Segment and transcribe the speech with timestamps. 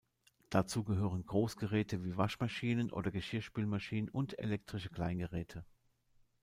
[0.49, 5.63] Dazu gehören Großgeräte wie Waschmaschinen oder Geschirrspülmaschinen und elektrische Kleingeräte.